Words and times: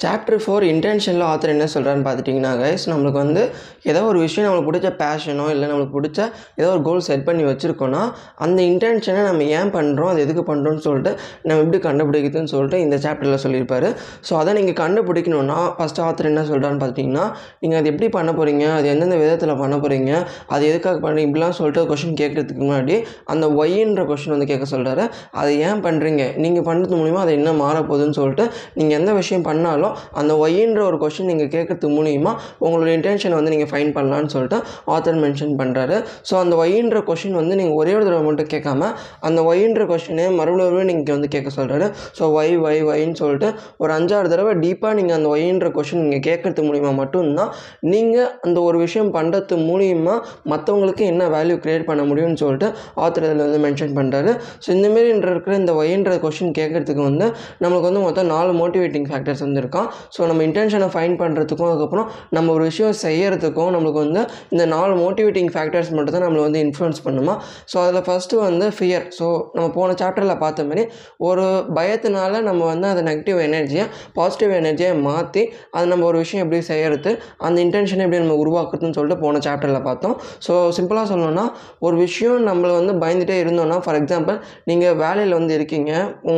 Chapter 0.00 0.40
four 0.42 0.64
இன்டென்ஷனில் 0.64 1.24
author 1.24 1.52
என்ன 1.54 1.66
சொல்கிறான்னு 1.74 2.04
பார்த்துட்டிங்கன்னா 2.04 2.52
கைஸ் 2.60 2.84
நம்மளுக்கு 2.90 3.18
வந்து 3.18 3.42
ஏதோ 3.82 4.00
ஒரு 4.02 4.18
விஷயம் 4.18 4.46
நம்மளுக்கு 4.46 4.68
பிடிச்ச 4.70 4.88
பேஷனோ 5.00 5.46
இல்லை 5.50 5.66
நம்மளுக்கு 5.68 5.94
பிடிச்ச 5.96 6.20
ஏதோ 6.56 6.68
ஒரு 6.70 6.82
கோல் 6.82 7.02
செட் 7.08 7.24
பண்ணி 7.24 7.44
வச்சுருக்கோன்னா 7.44 8.02
அந்த 8.36 8.58
இன்டென்ஷனை 8.62 9.22
நம்ம 9.22 9.48
ஏன் 9.58 9.72
பண்ணுறோம் 9.76 10.10
அது 10.12 10.20
எதுக்கு 10.20 10.44
பண்ணுறோம்னு 10.52 10.82
சொல்லிட்டு 10.86 11.12
நம்ம 11.46 11.58
எப்படி 11.64 11.80
கண்டுபிடிக்குதுன்னு 11.88 12.52
சொல்லிட்டு 12.54 12.78
இந்த 12.80 12.96
சாப்டரில் 13.04 13.42
சொல்லியிருப்பாரு. 13.44 13.90
ஸோ 14.28 14.32
அதை 14.34 14.54
நீங்கள் 14.58 14.78
கண்டுபிடிக்கணும்னா 14.82 15.58
ஃபஸ்ட் 15.76 16.00
ஆத்தர் 16.06 16.30
என்ன 16.30 16.44
சொல்கிறான்னு 16.50 16.80
பார்த்தீங்கன்னா 16.84 17.24
நீங்கள் 17.60 17.80
அது 17.80 17.90
எப்படி 17.92 18.08
பண்ண 18.08 18.32
போகிறீங்க 18.32 18.64
அது 18.78 18.88
எந்தெந்த 18.94 19.16
விதத்தில் 19.16 19.54
பண்ண 19.56 19.76
போகிறீங்க 19.76 20.12
அது 20.48 20.62
எதுக்காக 20.70 20.98
பண்ணி 21.00 21.22
இப்படிலாம் 21.26 21.56
சொல்லிட்டு 21.60 21.84
கொஷின் 21.90 22.18
கேட்குறதுக்கு 22.22 22.64
முன்னாடி 22.64 22.96
அந்த 23.26 23.46
ஒய்ன்ற 23.60 24.04
கொஷின் 24.04 24.34
வந்து 24.36 24.50
கேட்க 24.52 24.66
சொல்கிறாரு 24.74 25.06
அதை 25.32 25.52
ஏன் 25.68 25.84
பண்ணுறீங்க 25.86 26.24
நீங்கள் 26.36 26.66
பண்ணுறது 26.70 26.96
மூலிமா 27.02 27.22
அது 27.26 27.32
என்ன 27.32 27.54
மாறப்போகுதுன்னு 27.62 28.18
சொல்லிட்டு 28.20 28.46
நீங்கள் 28.74 28.98
எந்த 29.00 29.12
விஷயம் 29.12 29.46
பண்ணாலும் 29.48 29.89
அந்த 30.12 30.34
ஒய்ன்ற 30.34 30.80
ஒரு 30.80 30.98
கொஷின் 30.98 31.26
நீங்கள் 31.26 31.48
கேட்கறது 31.48 31.88
மூலிமா 31.88 32.32
உங்களோட 32.60 32.88
இன்டென்ஷன் 32.96 33.34
வந்து 33.34 33.50
நீங்கள் 33.50 33.70
ஃபைன் 33.72 33.92
பண்ணலான்னு 33.96 34.26
சொல்லிட்டு 34.26 34.58
ஆத்தர் 34.86 35.20
மென்ஷன் 35.22 35.54
பண்ணுறாரு 35.58 35.96
ஸோ 36.30 36.34
அந்த 36.34 36.56
ஒய்ன்ற 36.56 36.98
கொஷின் 37.02 37.32
வந்து 37.32 37.54
நீங்கள் 37.54 37.74
ஒரே 37.74 37.94
ஒரு 37.94 38.04
தடவை 38.04 38.22
மட்டும் 38.22 38.50
கேட்காம 38.50 38.90
அந்த 39.20 39.40
ஒய்ன்ற 39.42 39.84
கொஷினே 39.86 40.26
மறுபடியும் 40.34 40.88
நீங்கள் 40.90 41.16
வந்து 41.16 41.28
கேட்க 41.28 41.50
சொல்கிறாரு 41.56 41.86
ஸோ 42.18 42.24
ஒய் 42.32 42.56
ஒய் 42.58 42.82
ஒய்ன்னு 42.82 43.18
சொல்லிட்டு 43.18 43.48
ஒரு 43.78 43.92
அஞ்சாறு 43.92 44.28
தடவை 44.28 44.54
டீப்பாக 44.60 44.94
நீங்கள் 44.94 45.16
அந்த 45.16 45.28
ஒய்ன்ற 45.28 45.68
கொஷின் 45.70 46.02
நீங்கள் 46.02 46.24
கேட்கறது 46.28 46.62
மூலிமா 46.62 46.92
மட்டும்தான் 46.94 47.50
நீங்கள் 47.82 48.30
அந்த 48.40 48.60
ஒரு 48.60 48.78
விஷயம் 48.78 49.12
பண்ணுறது 49.14 49.56
மூலிமா 49.66 50.14
மற்றவங்களுக்கு 50.50 51.04
என்ன 51.04 51.28
வேல்யூ 51.28 51.56
க்ரியேட் 51.56 51.84
பண்ண 51.84 52.02
முடியும்னு 52.04 52.34
சொல்லிட்டு 52.34 52.68
ஆத்தர் 52.96 53.24
இதில் 53.24 53.44
வந்து 53.44 53.60
மென்ஷன் 53.66 53.94
பண்ணுறாரு 53.96 54.32
ஸோ 54.64 54.68
இந்தமாரி 54.74 55.08
இருக்கிற 55.10 55.54
இந்த 55.56 55.72
ஒய்ன்ற 55.72 56.14
கொஷின் 56.20 56.54
கேட்குறதுக்கு 56.58 57.02
வந்து 57.02 57.26
நம்மளுக்கு 57.60 57.88
வந்து 57.90 58.00
மொத்தம் 58.00 58.26
நாலு 58.26 58.52
மோட்டிவேட்டிங் 58.52 59.08
ஃபேக்டர்ஸ் 59.10 59.42
வந்து 59.42 59.60
இருக்கும். 59.80 60.08
ஸோ 60.14 60.26
நம்ம 60.30 60.40
இன்டென்ஷனை 60.48 60.88
ஃபைன் 60.94 61.14
பண்ணுறதுக்கும் 61.22 61.68
அதுக்கப்புறம் 61.68 62.08
நம்ம 62.36 62.52
ஒரு 62.56 62.64
விஷயம் 62.70 62.94
செய்யறதுக்கும் 63.04 63.70
நம்மளுக்கு 63.74 64.00
வந்து 64.04 64.22
இந்த 64.54 64.64
நாலு 64.74 64.92
மோட்டிவேட்டிங் 65.02 65.50
ஃபேக்டர்ஸ் 65.54 65.90
மட்டும் 65.96 66.14
தான் 66.16 66.24
நம்மளை 66.26 66.42
வந்து 66.48 66.60
இன்ஃப்ளூன்ஸ் 66.66 67.00
பண்ணுமா? 67.06 67.34
ஸோ 67.72 67.76
அதில் 67.84 68.04
ஃபஸ்ட்டு 68.08 68.40
வந்து 68.46 68.66
ஃபியர் 68.76 69.06
ஸோ 69.18 69.26
நம்ம 69.56 69.66
போன 69.78 69.94
சாப்டரில் 70.02 70.34
பார்த்த 70.44 70.66
மாதிரி 70.70 70.84
ஒரு 71.28 71.44
பயத்தினால 71.78 72.42
நம்ம 72.48 72.62
வந்து 72.72 72.86
அந்த 72.92 73.02
நெகட்டிவ் 73.10 73.40
எனர்ஜியை 73.48 73.86
பாசிட்டிவ் 74.18 74.52
எனர்ஜியை 74.60 74.92
மாற்றி 75.08 75.42
அது 75.76 75.86
நம்ம 75.92 76.06
ஒரு 76.10 76.18
விஷயம் 76.24 76.44
எப்படி 76.44 76.60
செய்கிறது 76.70 77.10
அந்த 77.46 77.56
இன்டென்ஷனை 77.66 78.04
எப்படி 78.06 78.22
நம்ம 78.24 78.36
உருவாக்குறதுன்னு 78.44 78.96
சொல்லிட்டு 78.98 79.22
போன 79.24 79.40
சாப்டரில் 79.46 79.86
பார்த்தோம். 79.88 80.16
ஸோ 80.46 80.52
சிம்பிளாக 80.78 81.06
சொல்லணும்னா 81.12 81.46
ஒரு 81.86 81.96
விஷயம் 82.04 82.46
நம்மளை 82.50 82.72
வந்து 82.80 82.92
பயந்துகிட்டே 83.02 83.36
இருந்தோம்னா 83.44 83.78
ஃபார் 83.84 83.98
எக்ஸாம்பிள் 84.00 84.36
நீங்கள் 84.70 84.96
வேலையில் 85.04 85.36
வந்து 85.38 85.54
இருக்கீங்க. 85.58 85.92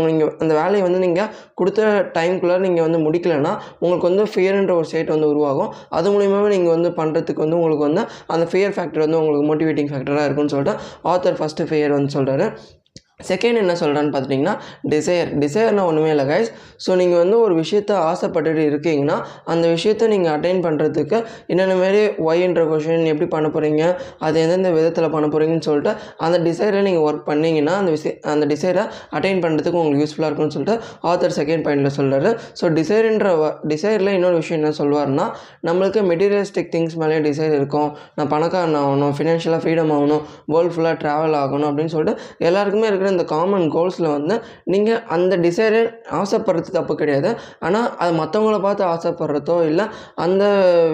நீங்கள் 0.09 0.31
அந்த 0.43 0.53
வேலையை 0.61 0.83
வந்து 0.87 1.01
நீங்கள் 1.07 1.31
கொடுத்த 1.61 1.81
டைம்குள்ளே 2.17 2.57
நீங்கள் 2.67 2.85
வந்து 2.87 3.01
முடிக்கல 3.07 3.32
முடிக்கலைன்னா 3.33 3.53
உங்களுக்கு 3.83 4.09
வந்து 4.11 4.25
ஃபியர்ன்ற 4.33 4.73
ஒரு 4.81 4.89
ஸ்டேட் 4.91 5.15
வந்து 5.15 5.31
உருவாகும். 5.33 5.71
அது 5.99 6.07
மூலியமாகவே 6.15 6.51
நீங்கள் 6.55 6.75
வந்து 6.77 6.91
பண்ணுறதுக்கு 7.01 7.45
வந்து 7.45 7.59
உங்களுக்கு 7.61 7.87
வந்து 7.89 8.05
அந்த 8.35 8.45
ஃபியர் 8.53 8.75
ஃபேக்டர் 8.77 9.05
வந்து 9.07 9.21
உங்களுக்கு 9.23 9.49
மோட்டிவேட்டிங் 9.51 9.91
ஃபேக்டராக 9.93 10.27
இருக்கும்னு 10.29 10.55
சொல்லிட்டு 10.55 10.77
ஆத்தர் 11.13 11.39
ஃபஸ்ட்டு 11.41 11.69
ஃபியர் 11.71 11.97
வந்து 11.99 12.17
சொல்கிறாரு 12.19 12.47
செகண்ட் 13.29 13.61
என்ன 13.63 13.73
சொல்கிறான்னு 13.73 14.13
பார்த்துட்டிங்கன்னா 14.15 14.55
டிசையர் 14.91 15.31
டிசையர்னால் 15.39 15.85
ஒன்றுமே 15.85 16.11
இல்லை 16.11 16.27
கைஸ் 16.27 16.51
ஸோ 16.87 16.97
நீங்கள் 16.97 17.19
வந்து 17.19 17.41
ஒரு 17.41 17.55
விஷயத்த 17.61 17.93
ஆசைப்பட்டுட்டு 18.11 18.65
இருக்கீங்கன்னா 18.71 19.17
அந்த 19.45 19.69
விஷயத்த 19.69 20.07
நீங்கள் 20.07 20.33
அட்டைன் 20.33 20.63
பண்ணுறதுக்கு 20.67 21.19
என்னென்ன 21.47 21.75
மாரி 21.75 22.03
ஒய்ன்ற 22.29 22.65
கொஷின் 22.65 23.05
எப்படி 23.05 23.29
பண்ண 23.29 23.49
போகிறீங்க 23.49 23.97
அது 24.19 24.41
எந்தெந்த 24.41 24.71
விதத்தில் 24.71 25.11
பண்ண 25.11 25.27
போகிறீங்கன்னு 25.29 25.61
சொல்லிட்டு 25.61 25.95
அந்த 26.17 26.39
டிசைரில் 26.39 26.83
நீங்கள் 26.83 27.07
ஒர்க் 27.09 27.29
பண்ணிங்கன்னா 27.29 27.77
அந்த 27.83 27.91
விஷய 27.91 28.15
அந்த 28.23 28.47
டிசைரை 28.47 28.85
அட்டைன் 29.11 29.43
பண்ணுறதுக்கு 29.45 29.81
உங்களுக்கு 29.83 30.05
யூஸ்ஃபுல்லாக 30.05 30.31
இருக்கும்னு 30.31 30.57
சொல்லிட்டு 30.57 30.77
ஆத்தர் 31.03 31.37
செகண்ட் 31.39 31.65
பாயிண்டில் 31.67 31.97
சொல்கிறாரு 31.97 32.31
ஸோ 32.61 32.73
டிசைர்ன்ற 32.79 33.29
டிசைரில் 33.69 34.13
இன்னொரு 34.13 34.35
விஷயம் 34.35 34.61
என்ன 34.63 34.75
சொல்லுவார்னா 34.79 35.27
நம்மளுக்கு 35.67 36.01
மெட்டீரியலிஸ்டிக் 36.11 36.71
திங்ஸ் 36.75 36.97
மேலே 36.97 37.19
டிசைர் 37.21 37.53
இருக்கும். 37.53 37.97
நான் 38.15 38.29
பணக்காரன் 38.29 38.77
ஆகணும் 38.77 39.15
ஃபினான்ஷியலாக 39.19 39.61
ஃப்ரீடம் 39.63 39.93
ஆகணும் 39.93 40.23
வேர்ல்டு 40.47 40.75
ஃபுல்லாக 40.75 40.97
ட்ராவல் 41.03 41.37
ஆகணும் 41.43 41.69
அப்படின்னு 41.71 41.93
சொல்லிட்டு 41.95 42.21
எல்லாருக்குமே 42.39 42.87
இருக்கிற 42.87 43.12
இந்த 43.13 43.25
காமன் 43.35 43.67
கோல்ஸில் 43.77 44.09
வந்து 44.17 44.35
நீங்கள் 44.73 45.01
அந்த 45.17 45.33
டிசைரை 45.47 45.83
ஆசைப்படுறது 46.21 46.77
தப்பு 46.79 46.97
கிடையாது. 47.03 47.31
ஆனால் 47.67 47.89
அது 48.03 48.13
மற்றவங்கள 48.21 48.59
பார்த்து 48.67 48.85
ஆசைப்படுறதோ 48.95 49.59
இல்லை 49.71 49.87
அந்த 50.27 50.45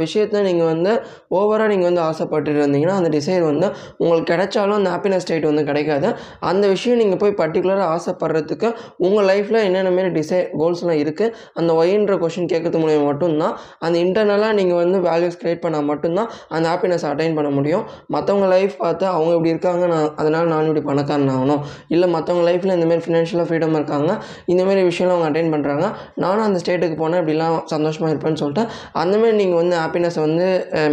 விஷயத்த 0.05 0.43
நீங்கள் 0.49 0.71
வந்து 0.73 0.93
ஓவராக 1.39 1.69
நீங்கள் 1.73 1.91
வந்து 1.91 2.03
ஆசைப்பட்டு 2.09 2.57
இருந்தீங்கன்னா 2.59 2.97
அந்த 3.01 3.11
டிசைர் 3.17 3.45
வந்து 3.51 3.67
உங்களுக்கு 4.03 4.31
கிடைச்சாலும் 4.33 4.79
அந்த 4.81 4.91
ஹாப்பினஸ் 4.95 5.25
ஸ்டேட் 5.27 5.49
வந்து 5.51 5.65
கிடைக்காது. 5.71 6.09
அந்த 6.51 6.65
விஷயம் 6.75 7.01
நீங்கள் 7.03 7.21
போய் 7.23 7.37
பர்டிகுலராக 7.43 7.89
ஆசைப்படுறதுக்கு 7.97 8.69
உங்கள் 9.07 9.27
லைஃப்பில் 9.31 9.61
என்னென்ன 9.67 9.93
மாரி 9.97 10.11
டிசைர் 10.19 10.47
கோல்ஸ்லாம் 10.61 11.01
இருக்குது 11.05 11.33
அந்த 11.59 11.71
ஒயின்ற 11.81 12.15
கொஷின் 12.23 12.51
கேட்கறது 12.53 12.81
மூலியம் 12.83 13.07
மட்டும்தான் 13.11 13.55
அந்த 13.85 13.97
இன்டர்னலாக 14.05 14.53
நீங்கள் 14.61 14.81
வந்து 14.83 14.99
வேல்யூஸ் 15.09 15.39
க்ரியேட் 15.43 15.63
பண்ணால் 15.65 15.87
மட்டும்தான் 15.91 16.31
அந்த 16.55 16.65
ஹாப்பினஸ் 16.73 17.07
அட்டைன் 17.11 17.37
பண்ண 17.39 17.51
முடியும். 17.59 17.85
மற்றவங்க 18.15 18.49
லைஃப் 18.55 18.75
பார்த்து 18.85 19.05
அவங்க 19.15 19.33
இப்படி 19.37 19.53
இருக்காங்க 19.55 19.85
நான் 19.93 20.09
அதனால் 20.21 20.51
நான் 20.53 20.67
இப்படி 20.69 20.83
பணக்காரன் 20.91 21.33
ஆகணும். 21.37 21.63
இல்லை 21.99 22.11
மற்றவங்க 22.17 22.45
லைஃப்பில் 22.49 22.75
இந்தமாரி 22.77 23.03
ஃபினான்ஷியலாக 23.05 23.47
ஃப்ரீடம் 23.49 23.77
இருக்காங்க 23.79 24.11
இந்தமாரி 24.53 24.83
விஷயம்லாம் 24.91 25.17
அவங்க 25.17 25.29
அட்டைன் 25.31 25.53
பண்ணுறாங்க 25.55 25.87
நானும் 26.23 26.47
அந்த 26.49 26.59
ஸ்டேட்டுக்கு 26.65 26.99
போனேன் 27.03 27.21
இப்படிலாம் 27.23 27.57
சந்தோஷமாக 27.73 28.13
இருப்பேன்னு 28.13 28.41
சொல்லிட்டு 28.43 28.65
அந்தமாரி 29.03 29.35
நீங்கள் 29.41 29.61
வந்து 29.61 29.75
ஹாப்பினஸை 29.83 30.21
வந்து 30.27 30.47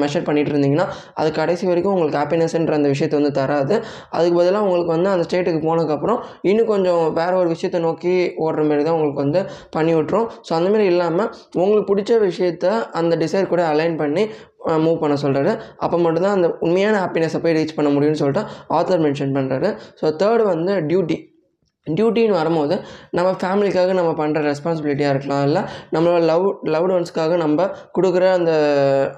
மெஷர் 0.04 0.26
பண்ணிகிட்டு 0.28 0.54
இருந்தீங்கன்னா 0.54 0.88
அது 1.22 1.30
கடைசி 1.40 1.64
வரைக்கும் 1.70 1.94
உங்களுக்கு 1.96 2.20
ஹாப்பினஸ்ன்ற 2.22 2.76
அந்த 2.80 2.90
விஷயத்தை 2.94 3.16
வந்து 3.20 3.34
தராது. 3.40 3.76
அதுக்கு 4.16 4.36
பதிலாக 4.40 4.64
உங்களுக்கு 4.68 4.92
வந்து 4.96 5.10
அந்த 5.14 5.26
ஸ்டேட்டுக்கு 5.28 5.62
போனதுக்கப்புறம் 5.68 6.20
இன்னும் 6.50 6.70
கொஞ்சம் 6.74 7.04
வேறு 7.20 7.36
ஒரு 7.42 7.50
விஷயத்தை 7.56 7.82
நோக்கி 7.88 8.14
ஓடுற 8.46 8.64
மாரி 8.70 8.84
தான் 8.88 8.98
உங்களுக்கு 8.98 9.24
வந்து 9.26 9.42
பண்ணி 9.76 9.94
விட்டுரும். 9.98 10.28
ஸோ 10.48 10.54
அந்தமாரி 10.60 10.86
இல்லாமல் 10.94 11.30
உங்களுக்கு 11.60 11.90
பிடிச்ச 11.92 12.12
விஷயத்த 12.28 12.66
அந்த 13.02 13.14
டிசைர் 13.24 13.52
கூட 13.54 13.64
அலைன் 13.74 13.96
பண்ணி 14.04 14.26
மூவ் 14.86 15.00
பண்ண 15.00 15.16
சொல்கிறாரு 15.22 15.52
அப்போ 15.78 15.98
மட்டும்தான் 15.98 16.36
அந்த 16.36 16.50
உண்மையான 16.60 16.96
ஹாப்பினஸை 17.00 17.42
போய் 17.42 17.54
ரீச் 17.54 17.76
பண்ண 17.76 17.90
முடியும்னு 17.90 18.22
சொல்லிட்டு 18.24 18.44
ஆத்தர் 18.70 19.04
மென்ஷன் 19.04 19.36
பண்ணுறாரு 19.36 19.72
ஸோ 20.02 20.08
தேர்டு 20.16 20.44
வந்து 20.44 20.74
டியூட்டி 20.82 21.18
டியூட்டின்னு 21.88 22.36
வரும்போது 22.40 22.76
நம்ம 23.18 23.30
ஃபேமிலிக்காக 23.42 23.96
நம்ம 24.00 24.12
பண்ணுற 24.20 24.40
ரெஸ்பான்சிபிலிட்டியாக 24.52 25.14
இருக்கலாம். 25.14 25.44
இல்லை 25.48 25.62
நம்மளோட 25.96 26.22
லவ் 26.30 26.46
லவ்டு 26.74 26.94
ஒன்ஸ்க்காக 26.98 27.38
நம்ம 27.44 27.68
கொடுக்குற 27.98 28.24
அந்த 28.38 28.52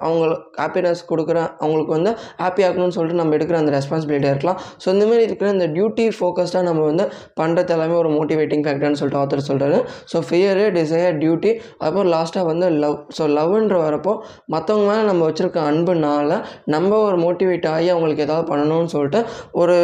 அவங்களுக்கு 0.06 0.46
ஹாப்பினஸ் 0.62 1.02
கொடுக்குற 1.12 1.38
அவங்களுக்கு 1.62 1.94
வந்து 1.98 2.12
ஹாப்பி 2.42 2.64
ஆகணும்னு 2.68 2.96
சொல்லிட்டு 2.98 3.20
நம்ம 3.22 3.36
எடுக்கிற 3.38 3.58
அந்த 3.62 3.74
ரெஸ்பான்சிபிலிட்டியாக 3.78 4.36
இருக்கலாம். 4.36 4.60
ஸோ 4.84 4.88
இந்தமாரி 4.96 5.24
இருக்கிற 5.30 5.50
இந்த 5.56 5.68
டியூட்டி 5.76 6.08
ஃபோக்கஸ்டாக 6.18 6.64
நம்ம 6.70 6.84
வந்து 6.90 7.06
பண்ணுறது 7.42 7.74
எல்லாமே 7.76 7.96
ஒரு 8.02 8.12
மோட்டிவேட்டிங் 8.18 8.66
ஃபேக்டர்னு 8.68 9.00
சொல்லிட்டு 9.02 9.22
ஆத்தர் 9.22 9.48
சொல்கிறாரு 9.50 9.80
ஸோ 10.12 10.20
ஃபியரு 10.28 10.66
டிசையர் 10.78 11.18
டியூட்டி 11.22 11.52
அதுக்கப்புறம் 11.80 12.12
லாஸ்ட்டாக 12.16 12.46
வந்து 12.52 12.68
லவ் 12.84 12.98
ஸோ 13.18 13.26
லவ்ன்ற 13.38 13.78
வரப்போ 13.86 14.14
மற்றவங்க 14.56 14.86
மேலே 14.92 15.04
நம்ம 15.10 15.24
வச்சுருக்க 15.30 15.60
அன்புனால 15.72 16.32
நம்ம 16.76 16.92
ஒரு 17.08 17.18
மோட்டிவேட் 17.26 17.68
ஆகி 17.74 17.88
அவங்களுக்கு 17.94 18.26
ஏதாவது 18.28 18.48
பண்ணணும்னு 18.52 18.92
சொல்லிட்டு 18.96 19.20
ஒரு 19.62 19.76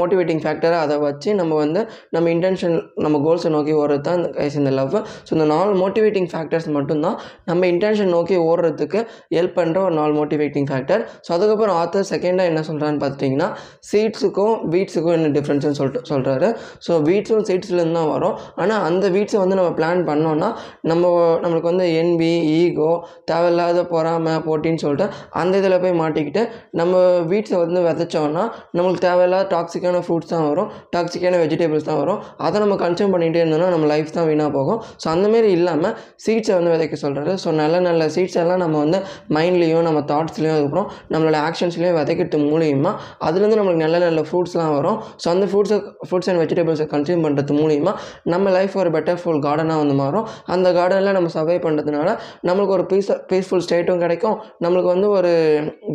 மோட்டிவேட்டிங் 0.00 0.42
ஃபேக்டரை 0.44 0.78
அதை 0.84 0.96
வச்சு 1.06 1.30
நம்ம 1.40 1.52
வந்து 1.56 1.80
நம்ம 2.20 2.30
இன்டென்ஷன் 2.36 2.74
நம்ம 3.06 3.18
கோல்ஸை 3.26 3.52
நோக்கி 3.56 3.74
ஓடுறது 3.80 4.04
தான் 4.06 4.18
இந்த 4.20 4.30
கைஸ் 4.38 4.56
இந்த 4.62 4.72
லவ் 4.78 4.96
ஸோ 5.26 5.30
இந்த 5.36 5.48
நாலு 5.52 5.74
மோட்டிவேட்டிங் 5.82 6.30
ஃபேக்டர்ஸ் 6.32 6.66
மட்டும்தான் 6.76 7.18
நம்ம 7.50 7.68
இன்டென்ஷன் 7.72 8.10
நோக்கி 8.14 8.36
ஓடுறதுக்கு 8.48 9.00
ஹெல்ப் 9.36 9.54
பண்ணுற 9.58 9.78
ஒரு 9.86 9.94
நாலு 10.00 10.12
மோட்டிவேட்டிங் 10.18 10.66
ஃபேக்டர் 10.70 11.02
ஸோ 11.26 11.30
அதுக்கப்புறம் 11.36 11.76
ஆத்தர் 11.82 12.08
செகண்டாக 12.10 12.50
என்ன 12.50 12.60
சொல்கிறான்னு 12.68 13.00
பார்த்துட்டிங்கன்னா 13.02 13.48
சீட்ஸுக்கும் 13.90 14.56
வீட்ஸுக்கும் 14.72 15.14
என்ன 15.16 15.30
டிஃப்ரென்ஸ்னு 15.36 15.76
சொல்லிட்டு 15.78 16.02
சொல்கிறாரு 16.10 16.48
ஸோ 16.86 16.92
வீட்ஸும் 17.08 17.44
சீட்ஸ்லேருந்து 17.48 17.98
தான் 18.00 18.10
வரும். 18.14 18.34
ஆனால் 18.62 18.82
அந்த 18.88 19.04
வீட்ஸை 19.14 19.38
வந்து 19.42 19.58
நம்ம 19.60 19.70
பிளான் 19.78 20.02
பண்ணோன்னா 20.10 20.48
நம்ம 20.90 21.04
நம்மளுக்கு 21.44 21.70
வந்து 21.72 21.86
என்பி 22.02 22.30
ஈகோ 22.58 22.90
தேவையில்லாத 23.30 23.84
பொறாமை 23.92 24.34
போட்டின்னு 24.48 24.82
சொல்லிட்டு 24.84 25.06
அந்த 25.40 25.54
இதில் 25.60 25.78
போய் 25.84 25.96
மாட்டிக்கிட்டு 26.02 26.42
நம்ம 26.80 26.94
வீட்ஸை 27.32 27.58
வந்து 27.64 27.80
விதைச்சோன்னா 27.88 28.44
நம்மளுக்கு 28.76 29.04
தேவையில்லாத 29.08 29.46
டாக்ஸிக்கான 29.54 30.02
ஃப்ரூட்ஸ் 30.06 30.32
தான் 30.34 30.46
வரும். 30.50 30.70
டாக்ஸிக்கான 30.94 31.38
வெஜிடபிள்ஸ் 31.42 31.88
தான் 31.88 32.00
வரும். 32.02 32.09
அதை 32.46 32.56
நம்ம 32.64 32.76
கன்சியூம் 32.84 33.12
பண்ணிகிட்டே 33.14 33.40
இருந்தோம்னா 33.42 33.68
நம்ம 33.74 33.86
லைஃப் 33.92 34.10
தான் 34.18 34.28
வீணாக 34.30 34.50
போகும். 34.58 34.80
ஸோ 35.02 35.06
அந்தமாரி 35.14 35.50
இல்லாமல் 35.58 35.94
சீட்ஸை 36.24 36.54
வந்து 36.58 36.72
விதைக்க 36.74 36.96
சொல்கிறாரு 37.04 37.34
ஸோ 37.44 37.48
நல்ல 37.60 37.80
நல்ல 37.88 38.08
சீட்ஸ் 38.16 38.38
எல்லாம் 38.44 38.62
நம்ம 38.64 38.76
வந்து 38.84 39.00
மைண்ட்லேயும் 39.36 39.86
நம்ம 39.88 40.02
தாட்ஸ்லேயும் 40.12 40.54
அதுக்கப்புறம் 40.56 40.88
நம்மளோட 41.14 41.38
ஆக்ஷன்ஸ்லேயும் 41.48 41.96
விதைக்கிறது 42.00 42.40
மூலியமாக 42.46 42.94
அதுலேருந்து 43.28 43.58
நம்மளுக்கு 43.60 43.84
நல்ல 43.86 43.98
நல்ல 44.06 44.20
ஃப்ரூட்ஸ்லாம் 44.28 44.72
வரும். 44.78 44.98
ஸோ 45.22 45.28
அந்த 45.34 45.46
ஃப்ரூட்ஸை 45.52 45.78
ஃப்ரூட்ஸ் 46.08 46.30
அண்ட் 46.32 46.40
வெஜிடபிள்ஸை 46.42 46.86
கன்சியூம் 46.94 47.24
பண்ணுறது 47.26 47.58
மூலிமா 47.60 47.94
நம்ம 48.34 48.50
லைஃப் 48.58 48.74
ஒரு 48.82 48.90
பெட்டர் 48.96 49.20
ஃபுல் 49.22 49.42
கார்டனாக 49.46 49.78
வந்து 49.82 49.96
மாறும். 50.02 50.26
அந்த 50.54 50.68
கார்டனில் 50.78 51.16
நம்ம 51.18 51.28
சர்வை 51.36 51.58
பண்ணுறதுனால 51.66 52.08
நம்மளுக்கு 52.48 52.74
ஒரு 52.78 52.84
பீஸ் 52.92 53.10
பீஸ்ஃபுல் 53.30 53.64
ஸ்டேட்டும் 53.66 54.02
கிடைக்கும். 54.04 54.36
நம்மளுக்கு 54.64 54.90
வந்து 54.94 55.08
ஒரு 55.18 55.32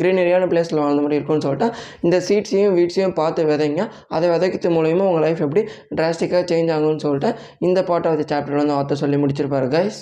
க்ரீனரியான 0.00 0.46
பிளேஸில் 0.52 0.80
வாழ்ந்த 0.82 1.02
மாதிரி 1.04 1.18
இருக்கும்னு 1.18 1.44
சொல்லிட்டு 1.46 1.68
இந்த 2.06 2.16
சீட்ஸையும் 2.28 2.74
வீட்ஸையும் 2.78 3.14
பார்த்து 3.20 3.46
விதைங்க. 3.50 3.82
அதை 4.16 4.26
விதைக்கிறது 4.34 4.72
மூலிமா 4.76 5.04
உங்கள் 5.10 5.24
லைஃப் 5.26 5.40
எப்படி 5.46 5.62
டிராஸ்டிக்காக 6.06 6.44
சேஞ்ச் 6.50 6.72
ஆகும்னு 6.72 7.02
சொல்லிட்டு 7.02 7.30
இந்த 7.60 7.80
பார்ட் 7.82 8.06
ஆஃப் 8.06 8.20
த 8.20 8.26
சாப்டர் 8.32 8.60
வந்து 8.60 8.74
ஆத்தர் 8.74 9.00
சொல்லி 9.00 9.18
முடிச்சிருப்பாரு 9.22 9.68
guys 9.70 10.00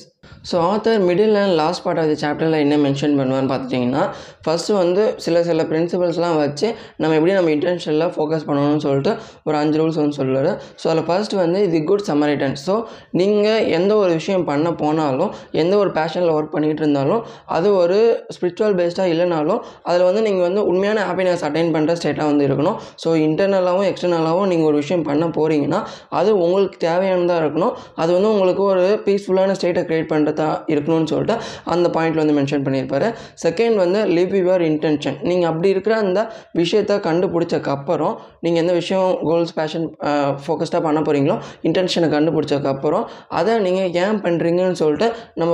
so 0.50 0.56
author 0.70 1.00
middle 1.08 1.36
and 1.42 1.54
last 1.60 1.82
part 1.84 2.00
of 2.02 2.10
the 2.12 2.16
சாப்டரில் 2.22 2.58
என்ன 2.64 2.78
மென்ஷன் 2.86 3.14
பண்ணுவான்னு 3.20 3.50
பார்த்துட்டிங்கன்னா 3.52 4.02
ஃபஸ்ட்டு 4.44 4.76
வந்து 4.80 5.02
சில 5.24 5.42
சில 5.48 5.62
பிரின்சிபல்ஸ்லாம் 5.70 6.36
வச்சு 6.42 6.66
நம்ம 7.02 7.12
எப்படி 7.18 7.32
நம்ம 7.38 7.50
இன்டென்ஷனில் 7.56 8.06
ஃபோக்கஸ் 8.14 8.44
பண்ணணும்னு 8.48 8.82
சொல்லிட்டு 8.86 9.12
ஒரு 9.48 9.56
அஞ்சு 9.60 9.78
ரூல்ஸ் 9.80 9.98
வந்து 10.02 10.16
சொல்லுவார். 10.20 10.50
ஸோ 10.80 10.84
அதில் 10.90 11.06
ஃபர்ஸ்ட் 11.08 11.34
வந்து 11.42 11.60
இது 11.68 11.78
குட் 11.90 12.04
சமரிட்டன் 12.10 12.56
ஸோ 12.66 12.74
நீங்கள் 13.20 13.62
எந்த 13.78 13.92
ஒரு 14.02 14.12
விஷயம் 14.20 14.44
பண்ண 14.50 14.72
போனாலும் 14.82 15.30
எந்த 15.62 15.74
ஒரு 15.82 15.92
பேஷனில் 15.98 16.34
ஒர்க் 16.36 16.52
பண்ணிகிட்டு 16.56 16.84
இருந்தாலும் 16.84 17.22
அது 17.56 17.68
ஒரு 17.82 17.98
ஸ்பிரிச்சுவல் 18.36 18.76
பேஸ்டாக 18.80 19.12
இல்லைனாலும் 19.14 19.60
அதில் 19.88 20.06
வந்து 20.08 20.22
நீங்கள் 20.28 20.46
வந்து 20.48 20.62
உண்மையான 20.72 21.06
ஹாப்பினஸ் 21.08 21.46
அட்டைன் 21.48 21.72
பண்ணுற 21.76 21.94
ஸ்டேட்டாக 22.00 22.28
வந்து 22.32 22.46
இருக்கணும். 22.48 22.78
ஸோ 23.04 23.08
இன்டர்னலாகவும் 23.26 23.88
எக்ஸ்டர்னலாகவும் 23.90 24.50
நீங்கள் 24.52 24.68
ஒரு 24.70 24.78
விஷயம் 24.82 25.06
பண்ண 25.08 25.24
போகிறீங்கன்னா 25.38 25.80
அது 26.20 26.30
உங்களுக்கு 26.44 26.78
தேவையானதாக 26.86 27.42
இருக்கணும். 27.44 27.74
அது 28.02 28.10
வந்து 28.16 28.30
உங்களுக்கு 28.34 28.62
ஒரு 28.72 28.84
பீஸ்ஃபுல்லான 29.06 29.56
ஸ்டேட்டை 29.58 29.84
க்ரியேட் 29.88 30.10
பண்ணுறதா 30.14 30.48
இருக்கணும்னு 30.74 31.10
சொல்லிட்டு 31.12 31.36
அந்த 31.74 31.86
பாயிண்ட்டில் 31.96 32.22
வந்து 32.22 32.36
மென்ஷன் 32.40 32.64
பண்ணியிருப்பாரு. 32.66 33.08
செகண்ட் 33.44 33.78
வந்து 33.84 34.00
லிவ் 34.18 34.34
யுவர் 34.40 34.64
இன்டென்ஷன் 34.70 35.18
நீங்கள் 35.30 35.50
அப்படி 35.50 35.68
இருக்கிற 35.74 35.94
அந்த 36.04 36.20
விஷயத்தை 36.60 36.96
கண்டுபிடிச்சக்கப்புறம் 37.08 38.14
நீங்கள் 38.44 38.62
எந்த 38.64 38.74
விஷயம் 38.80 39.08
கோல்ஸ் 39.30 39.54
பேஷன் 39.58 39.86
ஃபோக்கஸ்டாக 40.44 40.82
பண்ண 40.86 41.00
போகிறீங்களோ 41.06 41.36
இன்டென்ஷனை 41.68 42.08
கண்டுபிடிச்சக்கப்புறம் 42.16 43.04
அதை 43.40 43.52
நீங்கள் 43.66 43.90
ஏன் 44.04 44.20
பண்ணுறீங்கன்னு 44.24 44.80
சொல்லிட்டு 44.82 45.08
நம்ம 45.40 45.52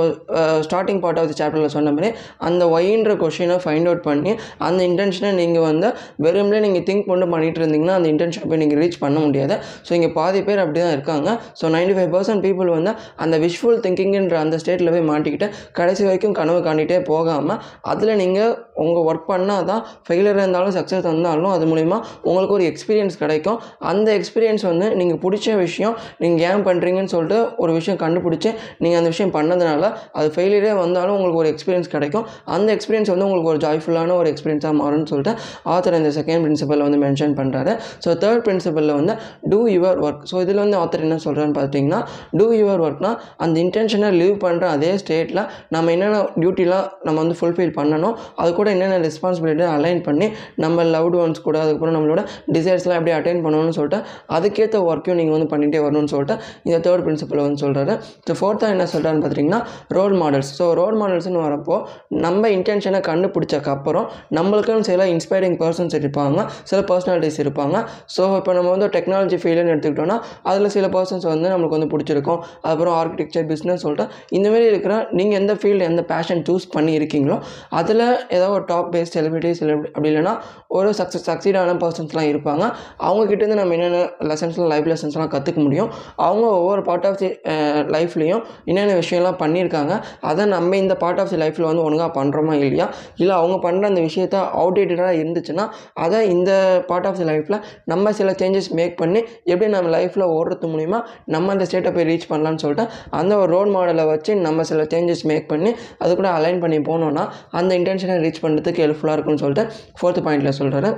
ஸ்டார்டிங் 0.67 1.01
பார்ட் 1.05 1.19
ஆஃப் 1.21 1.29
தி 1.31 1.37
சாப்டரில் 1.41 1.73
சொன்ன 1.77 1.91
மாதிரி 1.97 2.09
அந்த 2.47 2.63
ஒயின்ற 2.75 3.13
கொஷினை 3.23 3.57
ஃபைண்ட் 3.65 3.87
அவுட் 3.89 4.03
பண்ணி 4.09 4.31
அந்த 4.67 4.79
இன்டென்ஷனை 4.89 5.31
நீங்கள் 5.41 5.65
வந்து 5.69 5.87
வெறும்லே 6.25 6.59
நீங்கள் 6.67 6.85
திங்க் 6.89 7.07
பண்ணி 7.09 7.27
பண்ணிட்டு 7.33 7.59
இருந்தீங்கன்னா 7.61 7.95
அந்த 7.99 8.07
இன்டென்ஷன் 8.13 8.47
போய் 8.51 8.61
நீங்கள் 8.63 8.79
ரீச் 8.81 8.97
பண்ண 9.03 9.17
முடியாது. 9.25 9.55
ஸோ 9.87 9.91
இங்கே 9.97 10.09
பாதி 10.19 10.39
பேர் 10.47 10.61
அப்படி 10.63 10.79
தான் 10.83 10.93
இருக்காங்க. 10.97 11.29
So 11.59 11.65
ninety 11.75 11.93
five 11.97 12.11
percent 12.15 12.43
people 12.45 12.69
வந்து 12.77 12.91
அந்த 13.23 13.35
விஷுவல் 13.45 13.79
திங்கிங்கிற 13.85 14.37
அந்த 14.45 14.50
அந்த 14.51 14.59
ஸ்டேட்டில் 14.63 14.93
போய் 14.93 15.07
மாட்டிக்கிட்டு 15.09 15.47
கடைசி 15.77 16.01
வரைக்கும் 16.07 16.37
கனவு 16.39 16.61
காண்டிகிட்டே 16.65 16.99
போகாமல் 17.09 17.59
அதில் 17.91 18.13
நீங்கள் 18.21 18.53
உங்கள் 18.83 19.05
ஒர்க் 19.09 19.27
பண்ணால் 19.31 19.65
தான் 19.69 19.81
ஃபெயிலியர் 20.05 20.39
இருந்தாலும் 20.41 20.73
சக்ஸஸ் 20.77 21.05
வந்தாலும் 21.09 21.51
அது 21.55 21.65
மூலிமா 21.71 21.97
உங்களுக்கு 22.27 22.53
ஒரு 22.57 22.65
எக்ஸ்பீரியன்ஸ் 22.69 23.15
கிடைக்கும். 23.21 23.57
அந்த 23.91 24.07
எக்ஸ்பீரியன்ஸ் 24.19 24.63
வந்து 24.69 24.87
நீங்கள் 24.99 25.19
பிடிச்ச 25.23 25.55
விஷயம் 25.61 25.95
நீங்கள் 26.23 26.43
ஏன் 26.49 26.63
பண்ணுறீங்கன்னு 26.67 27.11
சொல்லிட்டு 27.13 27.39
ஒரு 27.63 27.71
விஷயம் 27.77 27.99
கண்டுபிடிச்சி 28.03 28.49
நீங்கள் 28.83 28.99
அந்த 29.01 29.09
விஷயம் 29.13 29.33
பண்ணதுனால 29.37 29.83
அது 30.19 30.29
ஃபெயிலியரே 30.35 30.73
வந்தாலும் 30.81 31.15
உங்களுக்கு 31.17 31.41
ஒரு 31.43 31.51
எக்ஸ்பீரியன்ஸ் 31.53 31.91
கிடைக்கும். 31.95 32.25
அந்த 32.55 32.67
எக்ஸ்பீரியன்ஸ் 32.75 33.11
வந்து 33.13 33.27
உங்களுக்கு 33.27 33.51
ஒரு 33.53 33.61
ஜாய்ஃபுல்லான 33.65 34.15
ஒரு 34.21 34.29
எக்ஸ்பீரியன்ஸாக 34.33 34.75
மாறும்னு 34.81 35.09
சொல்லிட்டு 35.13 35.35
ஆத்தர் 35.75 35.99
இந்த 36.01 36.13
செகண்ட் 36.19 36.43
பிரின்சிபலில் 36.45 36.85
வந்து 36.87 37.01
மென்ஷன் 37.05 37.35
பண்ணுறாரு 37.39 37.73
ஸோ 38.05 38.09
தேர்ட் 38.25 38.43
பிரின்சிபலில் 38.47 38.95
வந்து 38.99 39.15
டூ 39.53 39.61
யுவர் 39.75 40.01
ஒர்க் 40.05 40.25
ஸோ 40.31 40.41
இதில் 40.45 40.63
வந்து 40.65 40.79
ஆத்தர் 40.81 41.05
என்ன 41.07 41.19
சொல்கிறான்னு 41.27 41.57
பார்த்தீங்கன்னா 41.59 42.01
டூ 42.39 42.47
யுவர் 42.59 42.83
ஒர்க்னால் 42.87 43.17
அந்த 43.43 43.55
இன்டென்ஷனை 43.65 44.11
லீவ் 44.21 44.35
பண்ணுற 44.43 44.65
அதே 44.75 44.91
ஸ்டேட்டில் 45.01 45.41
நம்ம 45.75 45.91
என்னென்ன 45.95 46.19
டியூட்டிலாம் 46.37 46.87
நம்ம 47.05 47.17
வந்து 47.23 47.37
ஃபுல்ஃபில் 47.39 47.73
பண்ணணும் 47.79 48.15
அது 48.41 48.51
கூட 48.59 48.67
என்னென்ன 48.75 48.99
ரெஸ்பான்சிபிலிட்டி 49.05 49.65
அலைன் 49.75 50.01
பண்ணி 50.07 50.27
நம்ம 50.63 50.85
லவ்டு 50.93 51.19
ஒன்ஸ் 51.23 51.43
கூட 51.47 51.57
அதுக்கப்புறம் 51.63 51.95
நம்மளோட 51.97 52.23
டிசைர்ஸ்லாம் 52.57 52.99
எப்படி 52.99 53.15
அட்டைன் 53.17 53.43
பண்ணணும்னு 53.45 53.75
சொல்லிட்டு 53.79 53.99
அதுக்கேற்ற 54.37 54.81
ஒர்க்கையும் 54.89 55.19
நீங்கள் 55.21 55.37
வந்து 55.37 55.49
பண்ணிகிட்டே 55.53 55.81
வரணும்னு 55.85 56.13
சொல்லிட்டு 56.13 56.37
இந்த 56.67 56.79
தேர்ட் 56.87 57.05
பிரின்சிபல் 57.07 57.43
வந்து 57.45 57.61
சொல்கிறாரு 57.65 57.95
ஸோ 58.27 58.35
ஃபோர்த்தாக 58.41 58.75
என்ன 58.77 58.87
சொல்கிறான்னு 58.93 59.23
பார்த்தீங்கன்னா 59.25 59.61
ரோல் 59.99 60.17
மாடல்ஸ் 60.23 60.51
ஸோ 60.59 60.67
ரோல் 60.81 60.97
மாடல்ஸ்னு 61.01 61.43
வரப்போ 61.47 61.77
நம்ம 62.25 62.49
இன்டென்ஷனை 62.57 63.01
கண்டுபிடிச்சக்கப்புறம் 63.09 64.07
நம்மளுக்குன்னு 64.37 64.89
சில 64.91 65.05
இன்ஸ்பைரிங் 65.13 65.57
பர்சன்ஸ் 65.61 65.95
இருப்பாங்க 65.99 66.39
சில 66.69 66.79
பர்சனாலிட்டிஸ் 66.89 67.39
இருப்பாங்க. 67.43 67.75
ஸோ 68.15 68.23
இப்போ 68.37 68.51
நம்ம 68.57 68.69
வந்து 68.75 68.87
டெக்னாலஜி 68.95 69.37
ஃபீல்டுன்னு 69.41 69.71
எடுத்துக்கிட்டோம்னா 69.73 70.17
அதில் 70.49 70.73
சில 70.75 70.87
பர்சன்ஸ் 70.95 71.25
வந்து 71.31 71.47
நம்மளுக்கு 71.51 71.77
வந்து 71.77 71.89
பிடிச்சிருக்கும். 71.93 72.39
அப்புறம் 72.69 72.95
ஆர்கிடெக்சர் 72.99 73.47
பிஸ்னஸ் 73.51 73.83
சொல்லிட்டு 73.85 74.05
இந்தமாரி 74.37 74.65
இருக்கிற 74.71 74.93
நீங்கள் 75.17 75.39
எந்த 75.41 75.53
ஃபீல்டு 75.59 75.87
எந்த 75.89 76.01
பேஷன் 76.11 76.43
சூஸ் 76.47 76.65
பண்ணி 76.75 76.91
இருக்கீங்களோ 76.99 77.37
அதில் 77.79 78.03
ஏதோ 78.37 78.47
ஒரு 78.55 78.63
டாப் 78.71 78.89
பேஸ்ட் 78.93 79.15
செலிபிரிட்டி 79.17 79.51
செலிபிரிட்டி 79.59 79.91
அப்படி 79.95 80.09
இல்லைனா 80.11 80.33
ஒரு 80.77 80.89
சக்ஸஸ் 80.99 81.25
சக்சீடான 81.29 81.75
பர்சன்ஸ்லாம் 81.83 82.29
இருப்பாங்க. 82.31 82.63
அவங்கக்கிட்டேருந்து 83.07 83.59
நம்ம 83.61 83.75
என்னென்ன 83.77 83.99
லெசன்ஸ்லாம் 84.29 84.71
லைஃப் 84.73 84.87
லெசன்ஸ்லாம் 84.91 85.31
கற்றுக்க 85.35 85.59
முடியும்? 85.65 85.89
அவங்க 86.27 86.45
ஒவ்வொரு 86.59 86.83
பார்ட் 86.89 87.07
ஆஃப் 87.09 87.19
தி 87.21 87.29
லைஃப்லேயும் 87.95 88.43
என்னென்ன 88.69 88.95
விஷயம்லாம் 89.01 89.39
பண்ணியிருக்காங்க? 89.43 89.93
அதை 90.29 90.45
நம்ம 90.55 90.77
இந்த 90.83 90.95
பார்ட் 91.03 91.21
ஆஃப் 91.23 91.31
தி 91.33 91.39
லைஃப்பில் 91.43 91.69
வந்து 91.69 91.83
ஒழுங்காக 91.87 92.11
பண்ணுறோமா 92.19 92.55
இல்லையா? 92.59 92.87
இல்லை 93.21 93.35
அவங்க 93.41 93.57
பண்ணுற 93.67 93.91
அந்த 93.91 94.03
விஷயத்த 94.09 94.37
அவுடேட்டடாக 94.61 95.19
இருந்துச்சுன்னா 95.21 95.67
அதை 96.05 96.19
இந்த 96.35 96.51
பார்ட் 96.89 97.07
ஆஃப் 97.09 97.19
தி 97.21 97.27
லைஃப்பில் 97.31 97.59
நம்ம 97.91 98.13
சில 98.19 98.31
சேஞ்சஸ் 98.41 98.69
மேக் 98.79 98.95
பண்ணி 99.01 99.21
எப்படி 99.51 99.69
நம்ம 99.75 99.91
லைஃப்பில் 99.97 100.27
ஓடுறது 100.37 100.67
மூலிமா 100.73 101.01
நம்ம 101.35 101.51
அந்த 101.55 101.65
ஸ்டேட்டை 101.69 101.93
போய் 101.95 102.09
ரீச் 102.11 102.29
பண்ணலான்னு 102.31 102.63
சொல்லிட்டு 102.63 102.87
அந்த 103.19 103.33
ஒரு 103.41 103.49
ரோல் 103.55 103.71
மாடலை 103.75 104.05
வச்சு 104.11 104.19
வச்சு 104.21 104.33
நம்ம 104.41 104.63
சில 104.63 104.81
சேஞ்சஸ் 104.89 105.23
மேக் 105.25 105.47
பண்ணி 105.47 105.71
அது 105.97 106.11
கூட 106.15 106.29
அலைன் 106.31 106.59
பண்ணி 106.59 106.79
போனோன்னா 106.85 107.23
அந்த 107.51 107.71
இன்டென்ஷனை 107.75 108.17
ரீச் 108.21 108.43
பண்ணுறதுக்கு 108.43 108.83
ஹெல்ப்ஃபுல்லாக 108.83 109.17
இருக்கும்னு 109.17 109.43
சொல்லிட்டு 109.43 109.65
ஃபோர்த் 109.97 110.19
பாயிண்டில் 110.25 110.57
சொல்கிறாரு 110.57 110.89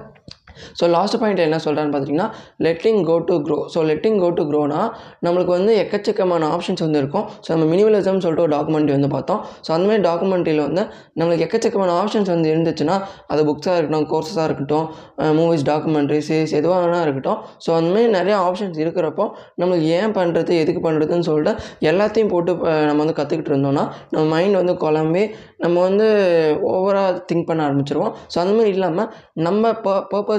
ஸோ 0.80 0.90
லாஸ்ட் 0.96 1.18
பாயிண்ட் 1.22 1.42
என்ன 1.48 1.60
சொல்கிறான்னு 1.66 1.94
பார்த்தீங்கன்னா 1.96 2.28
letting 2.68 3.02
go 3.10 3.16
to 3.30 3.38
grow 3.46 3.58
so 3.76 3.82
letting 3.92 4.20
go 4.24 4.30
to 4.38 4.46
க்ரோனா 4.52 4.82
நம்மளுக்கு 5.28 5.54
வந்து 5.58 5.74
எக்கச்சக்கமான 5.84 6.50
ஆப்ஷன்ஸ் 6.56 6.84
வந்து 6.86 7.00
இருக்கும். 7.04 7.26
ஸோ 7.46 7.50
நம்ம 7.54 7.68
மினிமலிசம் 7.74 8.22
சொல்லிட்டு 8.26 8.46
ஒரு 8.46 8.54
டாக்குமெண்ட்ரி 8.58 8.96
வந்து 8.98 9.12
பார்த்தோம். 9.16 9.42
ஸோ 9.66 9.72
அந்த 9.78 9.86
மாதிரி 9.90 10.04
டாக்குமெண்ட்ரியில் 10.10 10.64
வந்து 10.68 10.86
நம்மளுக்கு 11.20 11.46
எக்கச்சக்கமான 11.48 11.94
ஆப்ஷன்ஸ் 12.02 12.32
வந்து 12.36 12.50
இருந்துச்சுன்னா 12.54 12.98
அது 13.34 13.42
புக்ஸாக 13.50 13.78
இருக்கட்டும் 13.80 14.08
கோர்ஸஸாக 14.14 14.48
இருக்கட்டும் 14.50 14.88
மூவிஸ் 15.40 15.66
டாக்குமெண்ட்ரி 15.72 16.20
சீரிஸ் 16.30 16.56
எதுவாக 16.60 17.02
இருக்கட்டும். 17.06 17.40
ஸோ 17.66 17.70
அந்தமாதிரி 17.80 18.10
நிறைய 18.18 18.36
ஆப்ஷன்ஸ் 18.48 18.80
இருக்கிறப்போ 18.84 19.26
நம்மளுக்கு 19.62 19.88
ஏன் 20.00 20.14
பண்ணுறது 20.20 20.54
எதுக்கு 20.64 20.82
பண்ணுறதுன்னு 20.88 21.28
சொல்லிட்டு 21.30 21.54
எல்லாத்தையும் 21.92 22.32
போட்டு 22.34 22.52
நம்ம 22.88 23.00
வந்து 23.04 23.18
கற்றுக்கிட்டு 23.20 23.52
இருந்தோம்னா 23.54 23.84
நம்ம 24.14 24.26
மைண்ட் 24.34 24.58
வந்து 24.62 24.74
குழம்பி 24.84 25.24
நம்ம 25.64 25.76
வந்து 25.88 26.08
ஓவராக 26.74 27.12
திங்க் 27.30 27.48
பண்ண 27.50 27.62
ஆரம்பிச்சிருவோம். 27.68 28.14
ஸோ 28.34 28.38
அந்த 28.44 28.54
மாதிரி 28.58 28.72
இல்லாமல் 28.76 29.10
நம்ம 29.48 29.72
ப 29.86 29.94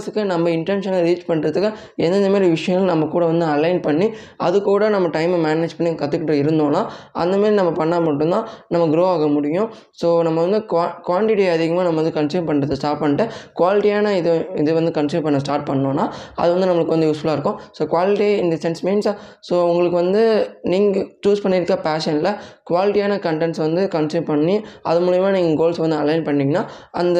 பர்பஸுக்கு 0.06 0.23
நம்ம 0.33 0.51
இன்டென்ஷனை 0.56 0.99
ரீச் 1.06 1.27
பண்ணுறதுக்கு 1.29 1.69
எந்தெந்த 2.05 2.29
மாதிரி 2.35 2.47
விஷயங்கள் 2.55 2.91
நம்ம 2.93 3.05
கூட 3.15 3.25
வந்து 3.31 3.47
அலைன் 3.55 3.81
பண்ணி 3.87 4.06
அது 4.47 4.56
கூட 4.69 4.89
நம்ம 4.95 5.06
டைமை 5.17 5.39
மேனேஜ் 5.47 5.75
பண்ணி 5.79 5.91
கற்றுக்கிட்டு 6.03 6.35
இருந்தோம்னா 6.43 6.83
அந்தமாரி 7.23 7.55
நம்ம 7.61 7.73
பண்ணால் 7.81 8.05
மட்டும்தான் 8.09 8.45
நம்ம 8.75 8.85
க்ரோ 8.95 9.05
ஆக 9.15 9.27
முடியும். 9.37 9.69
ஸோ 10.01 10.09
நம்ம 10.27 10.39
வந்து 10.47 10.61
குவா 10.73 10.85
குவான்டிட்டி 11.09 11.45
அதிகமாக 11.55 11.85
நம்ம 11.89 11.99
வந்து 12.03 12.15
கன்சியூம் 12.19 12.49
பண்ணுறது 12.51 12.79
ஸ்டார்ட் 12.81 13.01
பண்ணிட்டு 13.03 13.27
குவாலிட்டியான 13.61 14.12
இது 14.21 14.33
இது 14.62 14.71
வந்து 14.79 14.93
கன்சியூம் 14.99 15.25
பண்ண 15.27 15.41
ஸ்டார்ட் 15.45 15.67
பண்ணோன்னா 15.71 16.06
அது 16.43 16.51
வந்து 16.55 16.69
நம்மளுக்கு 16.71 16.95
வந்து 16.97 17.09
யூஸ்ஃபுல்லாக 17.11 17.39
இருக்கும். 17.39 17.59
ஸோ 17.79 17.83
குவாலிட்டி 17.95 18.29
இந்த 18.45 18.59
சென்ஸ் 18.65 18.83
மீன்ஸ் 18.89 19.11
ஸோ 19.49 19.55
உங்களுக்கு 19.71 19.99
வந்து 20.03 20.23
நீங்கள் 20.75 21.06
சூஸ் 21.27 21.45
பண்ணியிருக்க 21.47 21.77
பேஷனில் 21.89 22.31
குவாலிட்டியான 22.71 23.19
கண்டென்ட்ஸ் 23.29 23.62
வந்து 23.67 23.83
கன்சியூம் 23.97 24.29
பண்ணி 24.33 24.56
அது 24.91 25.01
மூலிமா 25.06 25.31
நீங்கள் 25.39 25.59
கோல்ஸ் 25.62 25.83
வந்து 25.85 25.99
அலைன் 26.03 26.27
பண்ணிங்கன்னா 26.29 26.65
அந்த 27.01 27.19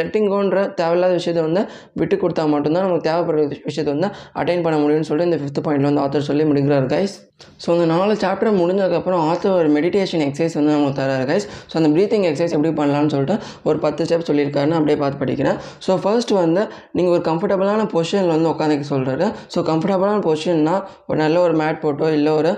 லெட்டிங் 0.00 0.28
கோன்ற 0.34 0.58
தேவையில்லாத 0.78 1.14
விஷயத்தை 1.18 1.42
வந்து 1.48 1.62
விட்டு 2.00 2.16
கொடுத்தா 2.22 2.44
மட்டும்தான் 2.48 2.86
நமக்கு 2.86 3.06
தேவைப்படுற 3.08 3.62
விஷயத்தை 3.68 3.90
வந்து 3.94 4.10
அட்டைன் 4.40 4.64
பண்ண 4.66 4.76
முடியும்னு 4.82 5.08
சொல்லிட்டு 5.10 5.30
இந்த 5.30 5.40
ஃபிஃப்த் 5.42 5.64
பாயிண்ட்ல 5.66 5.90
வந்து 5.90 6.04
ஆத்தர் 6.04 6.28
சொல்லி 6.28 6.44
முடிக்கிறார் 6.44 6.88
கைஸ் 6.94 7.16
ஸோ 7.64 7.68
இந்த 7.74 7.84
நாலு 7.86 8.12
சாப்டர் 8.22 8.58
முடிஞ்சதுக்கப்புறம் 8.60 9.20
ஆத்தர் 9.30 9.56
ஒரு 9.58 9.68
மெடிடேஷன் 9.74 10.22
எக்ஸசைஸ் 10.24 10.56
வந்து 10.58 10.72
நமக்கு 10.72 10.96
தராரு 11.00 11.26
கைஸ் 11.30 11.46
ஸோ 11.70 11.74
அந்த 11.80 11.88
ப்ரீத்திங் 11.96 12.24
எக்ஸசைஸ் 12.28 12.54
எப்படி 12.56 12.72
பண்ணலாம்னு 12.80 13.12
சொல்லிட்டு 13.14 13.36
ஒரு 13.62 13.78
பத்து 13.78 14.06
ஸ்டெப் 14.06 14.26
சொல்லியிருக்காருன்னு 14.30 14.78
அப்படியே 14.78 14.98
பார்த்து 15.02 15.20
படிக்கிறேன். 15.22 15.58
ஸோ 15.86 15.94
ஃபர்ஸ்ட் 16.02 16.32
வந்து 16.38 16.62
நீங்கள் 16.92 17.14
ஒரு 17.16 17.22
கம்ஃபர்டபுளான 17.30 17.86
பொசிஷனில் 17.94 18.34
வந்து 18.36 18.50
உட்காந்துக்க 18.54 18.86
சொல்கிறாரு 18.94 19.26
ஸோ 19.54 19.60
கம்ஃபர்டபுளான 19.70 20.18
பொசிஷன்னா 20.28 20.74
ஒரு 21.06 21.18
நல்ல 21.18 21.38
ஒரு 21.40 21.56
மேட் 21.62 21.80
போட்டோ 21.80 22.08
இல்லை 22.10 22.32
ஒரு 22.32 22.52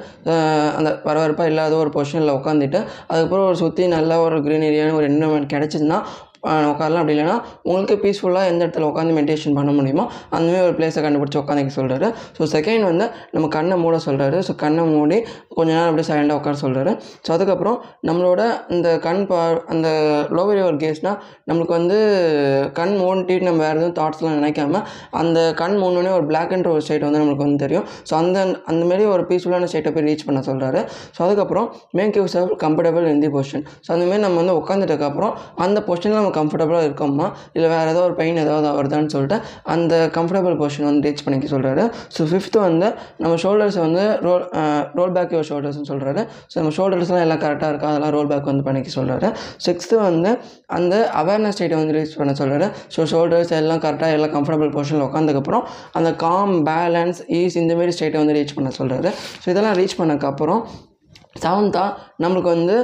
அந்த 0.78 0.90
பரபரப்பாக 1.04 1.50
இல்லாத 1.52 1.76
ஒரு 1.76 1.92
பொசிஷனில் 1.96 2.36
உட்காந்துட்டு 2.38 2.80
அதுக்கப்புறம் 3.10 3.46
ஒரு 3.46 3.56
சுற்றி 3.56 3.86
நல்ல 3.88 4.20
ஒரு 4.22 4.38
க்ரீனரியான 4.40 4.94
ஒரு 4.94 5.08
என்வரன்மெண்ட் 5.10 5.52
கிடச்சிதுன்னா 5.54 6.00
உட்காரலாம். 6.42 7.02
அப்படி 7.02 7.14
இல்லைன்னா 7.16 7.36
உங்களுக்கு 7.62 7.96
பீஸ்ஃபுல்லாக 8.04 8.50
எந்த 8.52 8.60
இடத்துல 8.66 8.88
உட்காந்து 8.90 9.14
மெடிடேஷன் 9.18 9.56
பண்ண 9.58 9.70
முடியுமோ 9.72 10.04
அந்தமாதிரி 10.36 10.64
ஒரு 10.68 10.76
பிளேஸை 10.78 11.00
கண்டுபிடிச்சி 11.06 11.40
உட்காந்துக்க 11.42 11.72
சொல்கிறாரு 11.78 12.08
ஸோ 12.36 12.48
செகண்ட் 12.54 12.84
வந்து 12.90 13.06
நம்ம 13.30 13.48
கண்ணை 13.56 13.76
மூட 13.82 13.96
சொல்கிறாரு 14.06 14.38
ஸோ 14.48 14.54
கண்ணை 14.54 14.84
மூடி 14.94 15.18
கொஞ்ச 15.56 15.68
நேரம் 15.72 15.88
அப்படியே 15.90 16.08
சைலண்டாக 16.10 16.40
உட்கார 16.40 16.56
சொல்கிறாரு 16.62 16.92
ஸோ 17.26 17.30
அதுக்கப்புறம் 17.36 17.76
நம்மளோட 18.08 18.40
இந்த 18.68 18.88
கண் 19.06 19.22
பா 19.26 19.40
அந்த 19.74 19.88
லோவர் 20.36 20.60
யுவர் 20.60 20.80
கேஸ்னால் 20.84 21.18
நம்மளுக்கு 21.48 21.74
வந்து 21.78 21.98
கண் 22.78 22.94
மூடிட்டு 23.00 23.36
நம்ம 23.48 23.62
வேறு 23.66 23.78
எதுவும் 23.80 23.96
தாட்ஸ்லாம் 24.00 24.38
நினைக்காம 24.40 24.82
அந்த 25.20 25.38
கண் 25.60 25.76
மூணுனே 25.82 26.12
ஒரு 26.18 26.26
பிளாக் 26.26 26.52
அண்ட் 26.52 26.66
ஒரு 26.66 26.80
ஸ்டேட் 26.80 27.06
வந்து 27.08 27.20
நம்மளுக்கு 27.22 27.46
வந்து 27.46 27.62
தெரியும். 27.64 27.86
ஸோ 28.10 28.14
அந்த 28.14 28.38
அந்த 28.64 28.82
மாதிரி 28.84 29.04
ஒரு 29.14 29.22
பீஸ்ஃபுல்லான 29.30 29.68
ஸ்டேட்டை 29.72 29.92
போய் 29.94 30.06
ரீச் 30.08 30.26
பண்ண 30.26 30.40
சொல்கிறாரு 30.40 30.80
ஸோ 31.16 31.20
அதுக்கப்புறம் 31.26 31.66
make 31.98 32.18
yourself 32.34 32.54
comfortable 32.64 33.06
in 33.12 33.22
the 33.24 33.30
position 33.36 33.64
so 33.86 33.90
அந்தமாரி 33.94 34.22
நம்ம 34.26 34.38
வந்து 34.42 34.56
உட்காந்துட்டதுக்கப்புறம் 34.60 35.32
அந்த 35.66 35.78
பொசிஷனில் 35.88 36.18
நம்ம 36.20 36.29
கம்ஃபர்டபுளாக 36.38 36.86
இருக்கோமா? 36.88 37.26
இல்லை 37.52 37.68
வேறு 37.74 37.90
ஏதோ 37.94 38.02
ஒரு 38.08 38.14
பெயின் 38.20 38.40
ஏதாவது 38.44 38.68
வருதான்னு 38.78 39.12
சொல்லிட்டு 39.14 39.38
அந்த 39.74 39.94
கம்ஃபர்டபுள் 40.16 40.56
பொசிஷன் 40.62 40.88
வந்து 40.90 41.04
ரீச் 41.08 41.24
பண்ணிக்க 41.26 41.48
சொல்கிறாரு 41.54 41.84
ஸோ 42.16 42.26
ஃபிஃப்த்து 42.30 42.58
வந்து 42.66 42.88
நம்ம 43.22 43.34
ஷோல்டர்ஸை 43.44 43.82
வந்து 43.86 44.04
ரோல் 44.26 44.44
ரோல் 45.00 45.12
பேக் 45.18 45.34
யுவர் 45.36 45.48
ஷோல்டர்ஸ்னு 45.50 45.88
சொல்கிறாரு 45.92 46.22
ஸோ 46.50 46.56
நம்ம 46.60 46.72
ஷோல்டர்ஸ்லாம் 46.78 47.24
எல்லாம் 47.26 47.42
கரெக்டாக 47.46 47.72
இருக்கா? 47.72 47.90
அதெல்லாம் 47.92 48.14
ரோல் 48.16 48.30
பேக் 48.32 48.50
வந்து 48.52 48.66
பண்ணிக்க 48.68 48.90
சொல்கிறாரு 48.98 49.30
சிக்ஸ்த்து 49.66 49.98
வந்து 50.08 50.32
அந்த 50.78 50.94
அவேர்னஸ் 51.22 51.56
ஸ்டேட்டை 51.58 51.78
வந்து 51.82 51.96
ரீச் 51.98 52.18
பண்ண 52.18 52.34
சொல்கிறாரு 52.40 52.66
ஸோ 52.96 53.06
ஷோல்டர்ஸ் 53.12 53.52
எல்லாம் 53.60 53.82
கரெக்டாக 53.86 54.16
எல்லாம் 54.18 54.34
கம்ஃபர்டபுள் 54.36 54.72
பொசிஷனில் 54.76 55.06
உட்காந்துக்கப்புறம் 55.08 55.64
அந்த 55.92 56.12
காம் 56.26 56.54
பேலன்ஸ் 56.66 57.20
ஈஸ் 57.40 57.58
இந்தமாரி 57.62 57.92
ஸ்டேட்டை 57.96 58.20
வந்து 58.22 58.36
ரீச் 58.38 58.54
பண்ண 58.54 58.70
சொல்கிறாரு 58.78 59.10
ஸோ 59.42 59.48
இதெல்லாம் 59.54 59.76
ரீச் 59.80 59.98
பண்ணக்கப்புறம் 59.98 60.62
செவன்த்தாக 61.42 61.90
நம்மளுக்கு 62.22 62.50
வந்து 62.56 62.76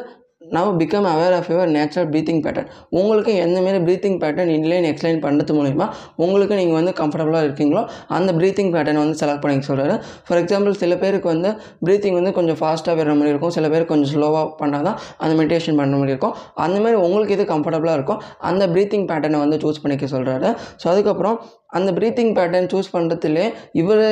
now 0.55 0.71
become 0.81 1.07
aware 1.11 1.35
of 1.37 1.49
your 1.53 1.71
natural 1.77 2.09
breathing 2.11 2.41
pattern 2.45 2.69
உங்களுக்கு 2.99 3.33
எந்தமாரி 3.45 3.79
ப்ரீத்திங் 3.87 4.19
பேட்டர்ன் 4.23 4.51
இன்லைன் 4.57 4.87
எக்ஸ்பிளைன் 4.91 5.21
பண்ணுறது 5.25 5.55
மூலிமா 5.59 5.87
உங்களுக்கு 6.25 6.55
நீங்கள் 6.61 6.79
வந்து 6.79 6.93
கம்ஃபர்டபுளாக 7.01 7.47
இருக்கீங்களோ 7.49 7.83
அந்த 8.17 8.33
ப்ரீத்திங் 8.39 8.71
பேட்டர்ன் 8.75 9.01
வந்து 9.03 9.17
செலக்ட் 9.23 9.43
பண்ணிக்க 9.45 9.67
சொல்கிறாரு 9.71 9.95
ஃபார் 10.27 10.41
எக்ஸாம்பிள் 10.43 10.79
சில 10.83 10.97
பேருக்கு 11.03 11.29
வந்து 11.35 11.51
ப்ரீத்திங் 11.87 12.19
வந்து 12.21 12.33
கொஞ்சம் 12.39 12.59
ஃபாஸ்ட்டாக 12.61 12.97
வர 13.01 13.15
மாதிரி 13.21 13.33
இருக்கும். 13.35 13.55
சில 13.57 13.69
பேர் 13.75 13.91
கொஞ்சம் 13.93 14.13
ஸ்லோவாக 14.15 14.47
பண்ணால் 14.61 14.87
தான் 14.89 14.99
அந்த 15.23 15.33
மெடிடேஷன் 15.43 15.79
பண்ண 15.81 15.99
மாதிரி 16.01 16.15
இருக்கும். 16.15 16.35
அந்த 16.67 16.77
மாதிரி 16.85 16.99
உங்களுக்கு 17.07 17.37
இது 17.39 17.47
கம்ஃபர்டபுளாக 17.55 17.99
இருக்கும் 17.99 18.21
அந்த 18.51 18.67
ப்ரீத்திங் 18.75 19.07
பேட்டர்னை 19.13 19.41
வந்து 19.45 19.59
சூஸ் 19.65 19.83
பண்ணிக்க 19.85 20.09
சொல்கிறாரு 20.17 20.51
ஸோ 20.83 20.87
அதுக்கப்புறம் 20.95 21.39
அந்த 21.79 21.91
ப்ரீத்திங் 21.99 22.33
பேட்டர்ன் 22.39 22.69
சூஸ் 22.73 22.89
பண்ணுறதுலே 22.95 23.45
இவர் 23.81 24.03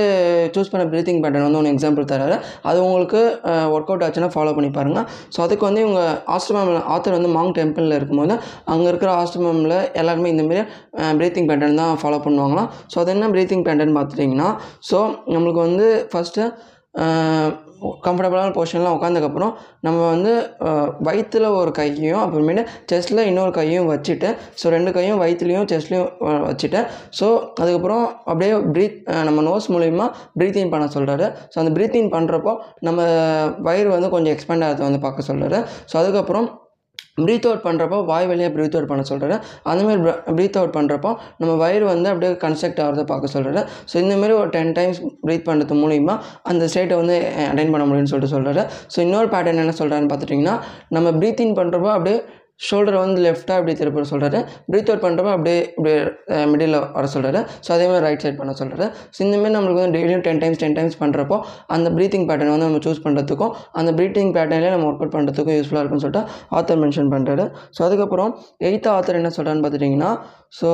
சூஸ் 0.54 0.70
பண்ண 0.72 0.84
ப்ரீத்திங் 0.92 1.20
பேட்டர்ன் 1.24 1.46
வந்து 1.46 1.58
ஒன்று 1.60 1.72
எக்ஸாம்பிள் 1.74 2.08
தராரு. 2.12 2.36
அது 2.68 2.78
உங்களுக்கு 2.86 3.20
ஒர்க் 3.74 3.90
அவுட் 3.92 4.04
ஆச்சுன்னா 4.06 4.30
ஃபாலோ 4.34 4.54
பண்ணி 4.56 4.70
பாருங்கள் 4.78 5.06
ஸோ 5.34 5.40
அதுக்கு 5.46 5.66
வந்து 5.68 5.82
இவங்க 5.84 6.02
ஆஸ்ட்ரமில் 6.36 6.80
ஆத்தர் 6.94 7.16
வந்து 7.18 7.32
மாங் 7.36 7.54
டெம்பிளில் 7.58 7.96
இருக்கும்போது 7.98 8.36
அங்கே 8.74 8.88
இருக்கிற 8.92 9.12
ஆஸ்ட்ரமில் 9.22 9.76
எல்லாருமே 10.02 10.32
இந்தமாரி 10.34 10.64
ப்ரீத்திங் 11.20 11.50
பேட்டர்ன் 11.50 11.80
தான் 11.82 12.00
ஃபாலோ 12.02 12.20
பண்ணுவாங்களாம். 12.26 12.70
ஸோ 12.92 12.98
அது 13.02 13.12
என்ன 13.16 13.28
ப்ரீத்திங் 13.36 13.66
பேட்டர்ன் 13.68 13.96
பார்த்துட்டிங்கன்னா 13.98 14.50
ஸோ 14.90 15.00
நம்மளுக்கு 15.34 15.60
வந்து 15.68 15.88
ஃபஸ்ட்டு 16.12 16.50
கம்ஃபர்டபுளான 18.06 18.54
பொசிஷன்லாம் 18.56 18.96
உட்காந்துக்கப்புறம் 18.98 19.52
நம்ம 19.80 19.98
வந்து 20.08 20.32
வயிற்றில் 21.00 21.48
ஒரு 21.52 21.70
கையையும் 21.70 22.22
அப்புறமேட்டு 22.22 22.64
செஸ்ட்டில் 22.92 23.26
இன்னொரு 23.26 23.50
கையும் 23.50 23.88
வச்சுட்டு 23.90 24.30
ஸோ 24.62 24.70
ரெண்டு 24.70 24.92
கையும் 24.92 25.20
வயிற்றுலையும் 25.20 25.68
செஸ்ட்லையும் 25.72 26.10
வச்சுட்டு 26.46 26.82
ஸோ 27.20 27.28
அதுக்கப்புறம் 27.60 28.04
அப்படியே 28.24 28.54
ப்ரீத் 28.72 28.98
நம்ம 29.24 29.42
நோஸ் 29.42 29.70
மூலிமா 29.70 30.08
ப்ரீத்திங் 30.38 30.70
பண்ண 30.70 30.88
சொல்கிறாரு 30.94 31.28
ஸோ 31.54 31.58
அந்த 31.58 31.72
ப்ரீத்திங் 31.78 32.10
பண்ணுறப்போ 32.12 32.54
நம்ம 32.80 33.00
வயிறு 33.60 33.88
வந்து 33.88 34.10
கொஞ்சம் 34.10 34.34
எக்ஸ்பேண்ட் 34.34 34.64
ஆகிறத 34.64 34.84
வந்து 34.84 35.00
பார்க்க 35.00 35.30
சொல்கிறாரு 35.30 35.60
ஸோ 35.92 35.96
அதுக்கப்புறம் 35.96 36.48
ப்ரீத் 37.18 37.46
அவுட் 37.46 37.64
பண்ணுறப்போ 37.64 37.98
வாய் 38.04 38.26
வழியாக 38.26 38.50
ப்ரீத் 38.54 38.76
அவுட் 38.76 38.88
பண்ண 38.88 39.02
சொல்கிறாரு 39.10 39.36
அந்தமாரி 39.64 39.98
ப்ரீத் 40.30 40.56
அவுட் 40.56 40.74
பண்ணுறப்போ 40.76 41.10
நம்ம 41.38 41.52
வயிறு 41.56 41.84
வந்து 41.84 42.08
அப்படியே 42.08 42.30
கன்ஸ்ட்ரக்ட் 42.44 42.80
ஆகிறத 42.80 43.04
பார்க்க 43.04 43.34
சொல்கிறாரு 43.34 43.60
ஸோ 43.90 43.94
இந்தமாரி 43.96 44.34
ஒரு 44.34 44.50
டென் 44.50 44.72
டைம்ஸ் 44.72 45.00
ப்ரீத் 45.22 45.46
பண்ணுறது 45.46 45.76
மூலிமா 45.80 46.16
அந்த 46.44 46.66
ஸ்டேட்டை 46.66 46.96
வந்து 46.96 47.18
அட்டைன் 47.46 47.72
பண்ண 47.72 47.84
முடியும்னு 47.84 48.12
சொல்லிட்டு 48.12 48.34
சொல்கிறாரு 48.34 48.64
ஸோ 48.94 49.00
இன்னொரு 49.00 49.28
பேட்டர்ன் 49.28 49.62
என்ன 49.64 49.74
சொல்கிறான்னு 49.78 50.10
பார்த்துட்டிங்கன்னா 50.10 50.56
நம்ம 50.90 51.12
ப்ரீத்திங் 51.20 51.54
பண்ணுறப்போ 51.56 51.92
அப்படியே 51.92 52.18
ஷோல்டரை 52.60 52.98
வந்து 52.98 53.20
லெஃப்ட்டாக 53.22 53.58
அப்படி 53.58 53.72
திருப்ப 53.74 54.04
சொல்கிறாரு 54.10 54.38
ப்ரீத் 54.68 54.90
அவுட் 54.90 55.04
பண்ணுறப்ப 55.04 55.30
அப்படியே 55.34 55.58
இப்படியே 55.70 55.98
மிடில் 56.52 56.76
வர 56.96 57.04
சொல்கிறாரு 57.14 57.40
ஸோ 57.64 57.70
அதே 57.76 57.86
மாதிரி 57.86 58.04
ரைட் 58.06 58.24
சைட் 58.24 58.38
பண்ண 58.38 58.52
சொல்கிறாரு 58.60 58.86
ஸோ 59.14 59.18
இந்தமாரி 59.24 59.54
நம்மளுக்கு 59.54 59.80
வந்து 59.80 59.96
டெய்லியும் 59.96 60.24
டென் 60.26 60.40
டைம்ஸ் 60.42 60.60
டென் 60.60 60.76
டைம்ஸ் 60.76 60.98
பண்ணுறப்போ 61.00 61.38
அந்த 61.68 61.90
ப்ரீத்திங் 61.96 62.26
பேட்டர்ன் 62.28 62.54
வந்து 62.54 62.68
நம்ம 62.68 62.82
சூஸ் 62.86 63.04
பண்ணுறதுக்கும் 63.04 63.52
அந்த 63.74 63.92
ப்ரீத்திங் 63.92 64.32
பேட்டர்னே 64.32 64.70
நம்ம 64.70 64.88
ஒர்க் 64.90 65.02
அவுட் 65.02 65.16
பண்ணுறதுக்கும் 65.16 65.58
யூஸ்ஃபுல்லாக 65.58 65.84
இருக்கும்னு 65.84 66.06
சொல்லிட்டு 66.06 66.24
ஆத்தர் 66.52 66.82
மென்ஷன் 66.82 67.12
பண்ணுறாரு 67.12 67.46
ஸோ 67.76 67.82
அதுக்கப்புறம் 67.82 68.32
எயித்து 68.62 68.90
ஆத்தர் 68.94 69.20
என்ன 69.20 69.32
சொல்கிறான்னு 69.36 69.64
பார்த்துட்டிங்கன்னா 69.64 70.12
ஸோ 70.60 70.70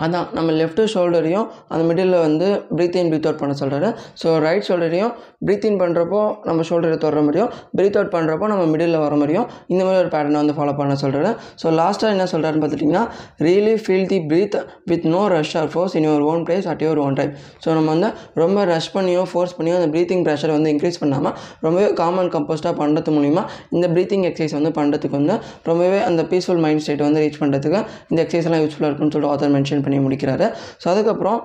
அதான் 0.00 0.26
நம்ம 0.34 0.50
லெஃப்ட் 0.52 0.80
ஷோல்டரையும் 0.92 1.44
அந்த 1.68 1.82
மிடில் 1.86 2.14
வந்து 2.18 2.46
ப்ரீத் 2.72 2.96
இன் 3.00 3.10
ப்ரீத் 3.10 3.26
அவுட் 3.28 3.38
பண்ண 3.38 3.52
சொல்கிறாரு 3.60 3.88
ஸோ 4.20 4.32
ரைட் 4.42 4.66
ஷோல்டரையும் 4.66 5.12
ப்ரீத் 5.42 5.64
இன் 5.64 5.78
பண்ணுறப்போ 5.80 6.18
நம்ம 6.44 6.64
ஷோல்டரை 6.68 6.96
தொடர 6.98 7.20
முடியும் 7.22 7.48
ப்ரீத் 7.76 7.96
அவுட் 7.96 8.12
பண்ணுறப்போ 8.12 8.46
நம்ம 8.52 8.64
மிடில் 8.72 8.96
வர 8.98 9.14
முடியும் 9.16 9.46
இந்த 9.66 9.80
மாதிரி 9.84 10.00
ஒரு 10.00 10.10
பேட்டர்னை 10.14 10.40
வந்து 10.42 10.56
ஃபாலோ 10.58 10.74
பண்ண 10.76 10.96
சொல்கிறாரு 11.02 11.30
ஸோ 11.62 11.72
லாஸ்ட்டாக 11.78 12.14
என்ன 12.14 12.26
சொல்கிறாருன்னு 12.32 12.64
பார்த்துட்டிங்கன்னா 12.64 13.04
really 13.46 13.74
feel 13.84 14.06
the 14.06 14.18
breath 14.26 14.58
with 14.90 15.06
no 15.08 15.22
rush 15.34 15.54
or 15.60 15.70
force 15.72 15.96
in 16.00 16.06
your 16.08 16.26
own 16.26 16.44
place 16.46 16.68
at 16.68 16.84
your 16.86 17.00
own 17.04 17.16
time 17.16 17.32
so 17.64 17.70
நம்ம 17.74 17.88
வந்து 17.94 18.10
ரொம்ப 18.36 18.66
ரஷ் 18.72 18.90
பண்ணியோ 18.94 19.24
ஃபோர்ஸ் 19.30 19.56
பண்ணியோ 19.56 19.78
அந்த 19.80 19.88
ப்ரீத்திங் 19.94 20.26
ப்ரெஷர் 20.26 20.54
வந்து 20.56 20.74
இன்க்ரீஸ் 20.74 21.00
பண்ணாமல் 21.02 21.34
ரொம்பவே 21.62 21.88
காமன் 22.00 22.30
கம்போஸ்ட்டாக 22.34 22.74
பண்ணுறது 22.80 23.16
மூலிமா 23.16 23.44
இந்த 23.72 23.88
ப்ரீத்திங் 23.94 24.26
எக்ஸசைஸ் 24.26 24.56
வந்து 24.58 24.74
பண்ணுறதுக்கு 24.76 25.18
வந்து 25.18 25.36
ரொம்பவே 25.64 26.02
அந்த 26.06 26.22
பீஸ்ஃபுல் 26.30 26.62
மைண்ட் 26.62 26.84
ஸ்டேட் 26.84 27.04
வந்து 27.04 27.24
ரீச் 27.24 27.42
பண்ணுறதுக்கு 27.42 27.80
இந்த 28.10 28.20
எக்ஸசைஸ்லாம் 28.24 28.62
யூஸ்ஃபுல்லாக 28.62 28.90
இருக்கும்னு 28.90 29.12
சொல்லிட்டு 29.12 29.34
ஆத்தர் 29.34 29.56
மென்ஷன் 29.56 29.84
பண்ணி 29.86 30.00
முடிக்கிறாரு. 30.06 30.48
ஸோ 30.82 30.88
அதுக்கப்புறம் 30.92 31.38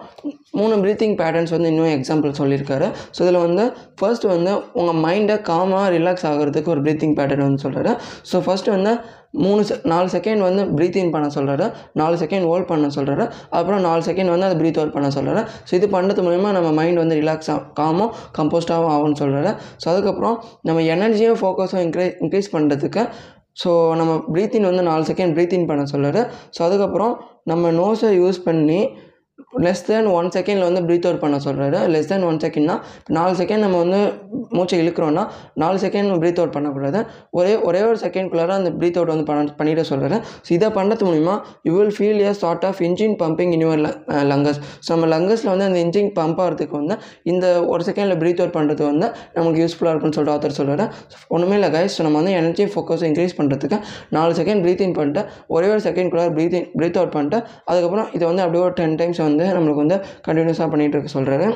மூணு 0.60 0.76
ப்ரீத்திங் 0.84 1.16
பேட்டர்ன்ஸ் 1.22 1.56
வந்து 1.56 1.72
இன்னும் 1.74 1.94
எக்ஸாம்பிள் 1.98 2.38
சொல்லியிருக்காரு. 2.42 2.88
ஸோ 3.16 3.22
இதில் 3.26 3.44
வந்து 3.48 3.66
ஃபர்ஸ்ட் 4.00 4.28
வந்து 4.36 4.52
உங்கள் 4.80 5.00
மைண்டை 5.06 5.38
காமாக 5.50 5.88
ரிலாக்ஸ் 5.98 6.28
ஆகிறதுக்கு 6.32 6.74
ஒரு 6.76 6.84
ப்ரீத்திங் 6.86 7.18
பேட்டர்ன் 7.20 7.48
வந்து 7.48 7.64
சொல்கிறாரு 7.66 7.94
ஸோ 8.32 8.38
ஃபஸ்ட்டு 8.46 8.76
வந்து 8.78 8.94
மூணு 9.44 9.62
செ 9.68 9.74
நாலு 9.92 10.08
செகண்ட் 10.14 10.42
வந்து 10.46 10.62
ப்ரீத் 10.78 10.98
இன் 11.02 11.12
பண்ண 11.14 11.28
சொல்கிறாரு 11.36 11.66
நாலு 12.00 12.16
செகண்ட் 12.24 12.48
ஹோல்ட் 12.50 12.68
பண்ண 12.72 12.88
சொல்கிறாரு 12.96 13.26
அப்புறம் 13.58 13.82
நாலு 13.86 14.02
செகண்ட் 14.08 14.32
வந்து 14.34 14.48
அதை 14.48 14.58
ப்ரீத் 14.62 14.80
அவுட் 14.82 14.96
பண்ண 14.96 15.10
சொல்கிறாரு 15.18 15.42
ஸோ 15.68 15.72
இது 15.80 15.88
பண்ணுறது 15.94 16.26
மூலிமா 16.28 16.50
நம்ம 16.58 16.72
மைண்ட் 16.80 17.02
வந்து 17.04 17.18
ரிலாக்ஸ் 17.22 17.52
ஆகும் 17.54 17.70
காமும் 17.74 18.12
கம்போஸ்டாகவும் 18.38 18.94
ஆகும்னு 18.96 19.20
சொல்கிறாரு 19.22 19.52
ஸோ 19.84 19.88
அதுக்கப்புறம் 19.94 20.36
நம்ம 20.62 20.84
எனர்ஜியும் 20.96 21.40
ஃபோக்கஸும் 21.42 21.84
இன்க்ரீ 21.86 22.08
இன்க்ரீஸ் 22.22 22.54
பண்ணுறதுக்கு 22.56 23.04
ஸோ 23.58 23.72
நம்ம 23.96 24.12
ப்ரீத்தின் 24.34 24.68
வந்து 24.70 24.84
நாலு 24.84 25.04
செகண்ட் 25.04 25.34
ப்ரீத்தின் 25.34 25.68
பண்ண 25.68 25.84
சொல்கிறாரு 25.94 26.22
ஸோ 26.58 26.60
அதுக்கப்புறம் 26.60 27.14
நம்ம 27.44 27.72
நோஸை 27.72 28.12
யூஸ் 28.18 28.40
பண்ணி 28.46 28.80
லெஸ் 29.66 29.84
தேன் 29.88 30.08
ஒன் 30.18 30.30
செகண்டில் 30.36 30.66
வந்து 30.68 30.82
ப்ரீத் 30.88 31.08
அவுட் 31.08 31.22
பண்ண 31.24 31.38
சொல்கிறாரு 31.46 31.80
லெஸ் 31.94 32.10
தேன் 32.12 32.26
ஒன் 32.28 32.40
செகண்ட்னா 32.44 32.76
நாலு 33.18 33.34
செகண்ட் 33.42 33.64
நம்ம 33.66 33.80
வந்து 33.84 34.00
மூச்சை 34.58 34.78
இழுக்கிறோன்னா 34.84 35.24
நாலு 35.56 35.78
செகண்ட் 35.84 36.20
ப்ரீத் 36.22 36.40
அவுட் 36.42 36.54
பண்ணக்கூடாது. 36.56 37.00
ஒரே 37.40 37.54
ஒரே 37.68 37.82
ஒரு 37.90 37.98
செகண்ட்குள்ளார 38.04 38.56
அந்த 38.60 38.72
ப்ரீத் 38.80 38.98
அவுட் 39.00 39.12
வந்து 39.14 39.26
பண்ண 39.30 39.56
பண்ணிட 39.60 39.84
சொல்கிறாரு 39.92 40.18
ஸோ 40.46 40.50
இதை 40.58 40.70
பண்ணுறது 40.78 41.06
மூலிமா 41.10 41.36
you 41.68 41.74
will 41.78 41.94
feel 41.98 42.22
a 42.26 42.32
sort 42.42 42.66
of 42.70 42.80
engine 42.88 43.16
pumping 43.22 43.54
in 43.56 43.64
your 43.66 43.82
lungs 44.32 44.60
so 44.86 44.90
நம்ம 44.96 45.10
லங்கஸில் 45.16 45.52
வந்து 45.54 45.68
அந்த 45.70 45.80
இன்ஜின் 45.86 46.12
பம்ப் 46.18 46.42
ஆகிறதுக்கு 46.46 46.76
வந்து 46.80 46.98
இந்த 47.32 47.46
ஒரு 47.74 47.84
செகண்டில் 47.90 48.20
ப்ரீத் 48.24 48.42
அவுட் 48.44 48.56
பண்ணுறது 48.58 48.84
வந்து 48.92 49.08
நமக்கு 49.38 49.60
யூஸ்ஃபுல்லாக 49.64 49.94
இருக்கும்னு 49.94 50.18
சொல்லிட்டு 50.18 50.36
ஆத்தர் 50.38 50.58
சொல்கிறாரு 50.60 50.88
ஒன்றுமே 51.36 51.58
இல்லை 51.60 51.72
கைஸ் 51.76 51.96
ஸோ 51.98 52.04
நம்ம 52.08 52.20
வந்து 52.22 52.36
எனர்ஜி 52.40 52.68
ஃபோக்கஸ் 52.74 53.06
இன்க்ரீஸ் 53.10 53.38
பண்ணுறதுக்கு 53.40 53.80
நாலு 54.18 54.34
செகண்ட் 54.40 54.64
ப்ரீத் 54.66 54.84
இன் 54.88 54.98
பண்ணிட்டு 55.00 55.24
ஒரே 55.56 55.70
ஒரு 55.74 55.84
செகண்ட்குள்ளார 55.88 56.32
ப்ரீத் 56.38 56.58
இன் 56.60 56.68
ப்ரீத் 56.78 57.00
அவுட் 57.02 57.16
பண்ணிட்டு 57.16 57.40
அதுக்கப்புறம் 57.70 58.10
இதை 58.16 58.24
வந்து 58.30 58.44
அப்படியே 58.46 58.64
ஒரு 58.66 58.76
டென் 58.80 58.98
டைம்ஸ் 59.02 59.22
வந்து 59.22 59.41
நம்மளுக்கு 59.50 59.86
வந்து 59.86 59.98
கண்டினியூஸாக 60.28 60.70
பண்ணிகிட்டு 60.70 60.98
இருக்க 60.98 61.12
சொல்கிறாரு 61.14 61.48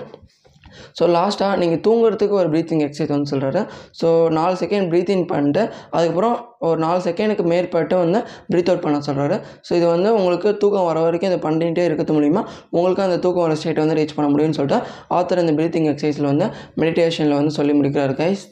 ஸோ 0.99 1.03
லாஸ்ட்டாக 1.09 1.57
நீங்கள் 1.57 1.81
தூங்குறதுக்கு 1.81 2.35
ஒரு 2.35 2.49
ப்ரீத்திங் 2.49 2.83
எக்ஸசைஸ் 2.85 3.11
வந்து 3.11 3.31
சொல்கிறாரு 3.33 3.61
ஸோ 4.01 4.07
நாலு 4.29 4.55
செகண்ட் 4.55 4.89
ப்ரீத்திங் 4.89 5.25
பண்ணிட்டு 5.25 5.63
அதுக்கப்புறம் 5.93 6.35
ஒரு 6.61 6.79
நாலு 6.79 6.99
செகண்டுக்கு 6.99 7.43
மேற்பட்டு 7.43 7.95
வந்து 7.95 8.19
ப்ரீத் 8.49 8.69
அவுட் 8.69 8.83
பண்ண 8.83 8.99
சொல்கிறாரு 9.07 9.35
ஸோ 9.67 9.71
இது 9.75 9.85
வந்து 9.85 10.09
உங்களுக்கு 10.13 10.49
தூக்கம் 10.57 10.85
வர 10.85 10.99
வரைக்கும் 10.99 11.31
இதை 11.31 11.39
பண்ணிகிட்டே 11.39 11.83
இருக்கிறது 11.85 12.13
மூலிமா 12.13 12.41
உங்களுக்கு 12.71 13.03
அந்த 13.03 13.17
தூக்கம் 13.17 13.45
வர 13.45 13.55
ஸ்டேட் 13.55 13.81
வந்து 13.83 13.97
ரீச் 13.99 14.15
பண்ண 14.15 14.29
முடியும்னு 14.29 14.57
சொல்லிட்டு 14.59 14.79
ஆத்தர் 15.11 15.41
இந்த 15.41 15.53
ப்ரீத்திங் 15.53 15.89
எக்ஸசைஸில் 15.91 16.29
வந்து 16.31 16.47
மெடிடேஷனில் 16.77 17.37
வந்து 17.37 17.53
சொல்லி 17.53 17.73
முடிக்கிறார் 17.73 18.15
கைஸ் 18.17 18.43